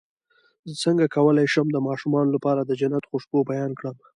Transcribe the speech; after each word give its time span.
څنګه 0.83 1.05
کولی 1.15 1.45
شم 1.53 1.67
د 1.73 1.77
ماشومانو 1.87 2.33
لپاره 2.35 2.61
د 2.63 2.71
جنت 2.81 3.03
خوشبو 3.09 3.39
بیان 3.51 3.71
کړم 3.79 3.95